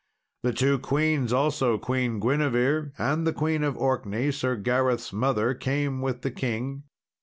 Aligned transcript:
The 0.41 0.51
two 0.51 0.79
queens 0.79 1.31
also, 1.31 1.77
Queen 1.77 2.19
Guinevere 2.19 2.89
and 2.97 3.27
the 3.27 3.33
Queen 3.33 3.63
of 3.63 3.77
Orkney, 3.77 4.31
Sir 4.31 4.55
Gareth's 4.55 5.13
mother, 5.13 5.53
came 5.53 6.01
with 6.01 6.23
the 6.23 6.31
king. 6.31 6.85